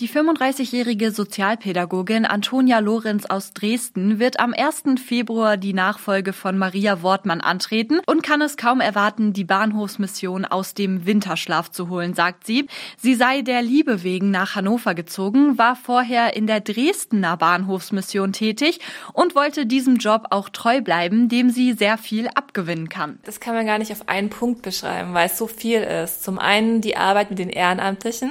[0.00, 5.00] Die 35-jährige Sozialpädagogin Antonia Lorenz aus Dresden wird am 1.
[5.04, 10.74] Februar die Nachfolge von Maria Wortmann antreten und kann es kaum erwarten, die Bahnhofsmission aus
[10.74, 12.68] dem Winterschlaf zu holen, sagt sie.
[12.96, 18.78] Sie sei der Liebe wegen nach Hannover gezogen, war vorher in der Dresdner Bahnhofsmission tätig
[19.14, 23.18] und wollte diesem Job auch treu bleiben, dem sie sehr viel abgewinnen kann.
[23.24, 26.22] Das kann man gar nicht auf einen Punkt beschreiben, weil es so viel ist.
[26.22, 28.30] Zum einen die Arbeit mit den Ehrenamtlichen,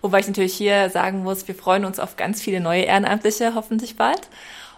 [0.00, 3.56] wobei ich natürlich hier sage, sagen muss, wir freuen uns auf ganz viele neue Ehrenamtliche,
[3.56, 4.28] hoffentlich bald.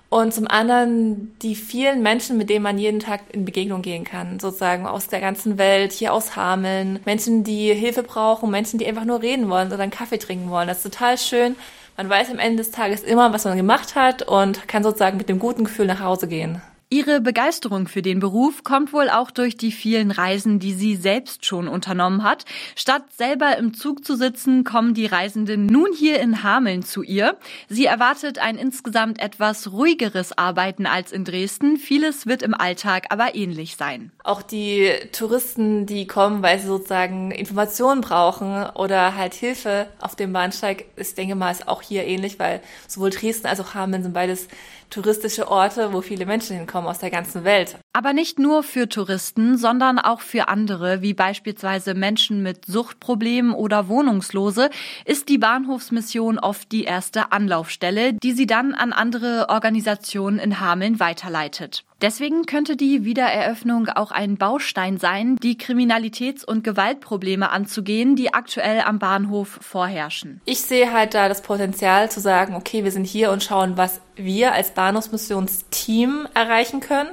[0.09, 4.41] Und zum anderen die vielen Menschen, mit denen man jeden Tag in Begegnung gehen kann,
[4.41, 9.05] sozusagen aus der ganzen Welt, hier aus Hameln, Menschen, die Hilfe brauchen, Menschen, die einfach
[9.05, 10.69] nur reden wollen oder einen Kaffee trinken wollen.
[10.69, 11.57] Das ist total schön.
[11.99, 15.29] Man weiß am Ende des Tages immer, was man gemacht hat und kann sozusagen mit
[15.29, 16.63] dem guten Gefühl nach Hause gehen.
[16.95, 21.45] Ihre Begeisterung für den Beruf kommt wohl auch durch die vielen Reisen, die sie selbst
[21.45, 22.45] schon unternommen hat.
[22.77, 27.37] Statt selber im Zug zu sitzen, kommen die Reisenden nun hier in Hameln zu ihr.
[27.69, 31.79] Sie erwartet ein insgesamt etwas ruhigeres Arbeiten als in Dresden.
[31.79, 34.13] Vieles wird im Alltag aber ähnlich sein.
[34.23, 40.33] Auch die Touristen, die kommen, weil sie sozusagen Informationen brauchen oder halt Hilfe auf dem
[40.33, 44.13] Bahnsteig, ich denke mal, ist auch hier ähnlich, weil sowohl Dresden als auch Hameln sind
[44.13, 44.47] beides
[44.91, 47.79] touristische Orte, wo viele Menschen hinkommen aus der ganzen Welt.
[47.97, 53.87] Aber nicht nur für Touristen, sondern auch für andere, wie beispielsweise Menschen mit Suchtproblemen oder
[53.87, 54.69] Wohnungslose,
[55.05, 60.99] ist die Bahnhofsmission oft die erste Anlaufstelle, die sie dann an andere Organisationen in Hameln
[60.99, 61.85] weiterleitet.
[62.03, 68.81] Deswegen könnte die Wiedereröffnung auch ein Baustein sein, die Kriminalitäts- und Gewaltprobleme anzugehen, die aktuell
[68.81, 70.41] am Bahnhof vorherrschen.
[70.47, 74.01] Ich sehe halt da das Potenzial zu sagen, okay, wir sind hier und schauen, was
[74.17, 77.11] wir als Bahnhofsmissionsteam erreichen können.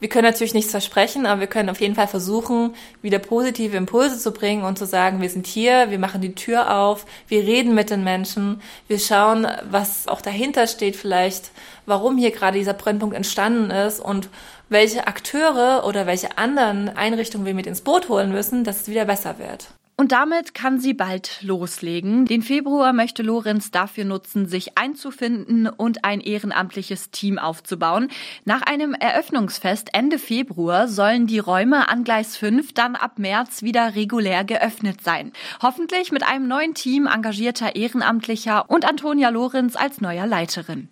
[0.00, 4.18] Wir können natürlich nichts versprechen, aber wir können auf jeden Fall versuchen, wieder positive Impulse
[4.18, 7.74] zu bringen und zu sagen, wir sind hier, wir machen die Tür auf, wir reden
[7.74, 11.50] mit den Menschen, wir schauen, was auch dahinter steht vielleicht,
[11.84, 14.28] warum hier gerade dieser Brennpunkt entstanden ist und
[14.68, 19.04] welche Akteure oder welche anderen Einrichtungen wir mit ins Boot holen müssen, dass es wieder
[19.04, 19.68] besser wird.
[20.00, 22.24] Und damit kann sie bald loslegen.
[22.24, 28.06] Den Februar möchte Lorenz dafür nutzen, sich einzufinden und ein ehrenamtliches Team aufzubauen.
[28.44, 33.96] Nach einem Eröffnungsfest Ende Februar sollen die Räume an Gleis 5 dann ab März wieder
[33.96, 35.32] regulär geöffnet sein.
[35.62, 40.86] Hoffentlich mit einem neuen Team engagierter Ehrenamtlicher und Antonia Lorenz als neuer Leiterin.